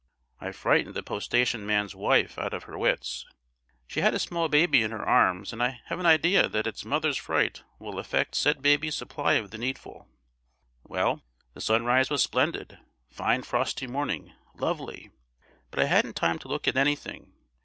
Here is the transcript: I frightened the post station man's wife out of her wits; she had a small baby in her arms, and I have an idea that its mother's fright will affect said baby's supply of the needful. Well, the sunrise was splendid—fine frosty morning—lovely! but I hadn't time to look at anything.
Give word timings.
I 0.39 0.51
frightened 0.51 0.95
the 0.95 1.03
post 1.03 1.27
station 1.27 1.63
man's 1.63 1.93
wife 1.93 2.39
out 2.39 2.55
of 2.55 2.63
her 2.63 2.75
wits; 2.75 3.23
she 3.85 4.01
had 4.01 4.15
a 4.15 4.17
small 4.17 4.49
baby 4.49 4.81
in 4.81 4.89
her 4.89 5.05
arms, 5.05 5.53
and 5.53 5.61
I 5.61 5.81
have 5.89 5.99
an 5.99 6.07
idea 6.07 6.49
that 6.49 6.65
its 6.65 6.83
mother's 6.83 7.17
fright 7.17 7.61
will 7.77 7.99
affect 7.99 8.33
said 8.33 8.63
baby's 8.63 8.95
supply 8.95 9.33
of 9.33 9.51
the 9.51 9.59
needful. 9.59 10.07
Well, 10.83 11.21
the 11.53 11.61
sunrise 11.61 12.09
was 12.09 12.23
splendid—fine 12.23 13.43
frosty 13.43 13.85
morning—lovely! 13.85 15.11
but 15.69 15.79
I 15.79 15.85
hadn't 15.85 16.15
time 16.15 16.39
to 16.39 16.47
look 16.47 16.67
at 16.67 16.77
anything. 16.77 17.33